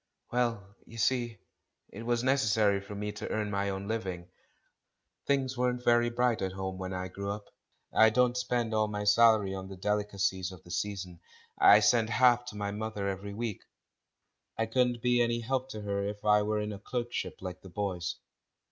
"Well, 0.31 0.75
you 0.87 0.97
see, 0.97 1.37
it 1.89 2.01
was 2.07 2.23
necessary 2.23 2.81
for 2.81 2.95
me 2.95 3.11
to 3.11 3.29
earn 3.29 3.51
my 3.51 3.69
own 3.69 3.87
living; 3.87 4.29
things 5.27 5.55
weren't 5.55 5.85
very 5.85 6.09
bright 6.09 6.41
at 6.41 6.53
home 6.53 6.79
when 6.79 6.91
I 6.91 7.07
grew 7.07 7.29
up. 7.29 7.51
I 7.93 8.09
don't 8.09 8.35
spend 8.35 8.73
all 8.73 8.87
my 8.87 9.03
salary 9.03 9.53
on 9.53 9.67
the 9.67 9.77
delicacies 9.77 10.51
of 10.51 10.63
the 10.63 10.71
season— 10.71 11.19
I 11.71 11.81
send 11.81 12.09
half 12.09 12.45
to 12.45 12.57
my 12.57 12.71
mother 12.71 13.07
every 13.07 13.35
week. 13.35 13.61
I 14.57 14.65
couldn't 14.65 15.03
be 15.03 15.21
any 15.21 15.41
help 15.41 15.69
to 15.69 15.81
her 15.81 16.01
if 16.07 16.25
I 16.25 16.41
were 16.41 16.59
in 16.59 16.73
a 16.73 16.79
clerkship 16.79 17.35
like 17.39 17.61
the 17.61 17.69
boys. 17.69 18.15